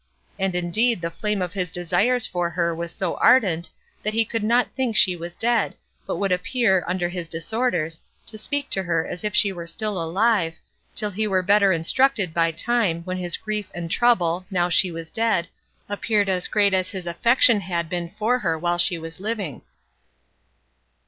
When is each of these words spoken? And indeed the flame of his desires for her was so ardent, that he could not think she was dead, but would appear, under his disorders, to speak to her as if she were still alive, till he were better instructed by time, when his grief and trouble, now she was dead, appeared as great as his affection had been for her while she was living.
And 0.39 0.55
indeed 0.55 0.99
the 0.99 1.11
flame 1.11 1.43
of 1.43 1.53
his 1.53 1.69
desires 1.69 2.25
for 2.25 2.49
her 2.49 2.73
was 2.73 2.91
so 2.91 3.17
ardent, 3.17 3.69
that 4.01 4.15
he 4.15 4.25
could 4.25 4.41
not 4.41 4.73
think 4.73 4.95
she 4.97 5.15
was 5.15 5.35
dead, 5.35 5.75
but 6.07 6.15
would 6.15 6.31
appear, 6.31 6.83
under 6.87 7.07
his 7.07 7.27
disorders, 7.29 7.99
to 8.25 8.35
speak 8.35 8.71
to 8.71 8.81
her 8.81 9.05
as 9.05 9.23
if 9.23 9.35
she 9.35 9.51
were 9.53 9.67
still 9.67 10.01
alive, 10.01 10.55
till 10.95 11.11
he 11.11 11.27
were 11.27 11.43
better 11.43 11.71
instructed 11.71 12.33
by 12.33 12.49
time, 12.49 13.03
when 13.03 13.17
his 13.17 13.37
grief 13.37 13.69
and 13.75 13.91
trouble, 13.91 14.43
now 14.49 14.69
she 14.69 14.89
was 14.91 15.11
dead, 15.11 15.47
appeared 15.87 16.29
as 16.29 16.47
great 16.47 16.73
as 16.73 16.89
his 16.89 17.05
affection 17.05 17.61
had 17.61 17.87
been 17.87 18.09
for 18.17 18.39
her 18.39 18.57
while 18.57 18.79
she 18.79 18.97
was 18.97 19.19
living. 19.19 19.61